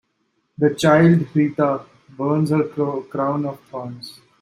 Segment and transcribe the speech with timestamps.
[0.57, 2.63] The child, Rita, burns her
[3.03, 4.19] crown of thorns.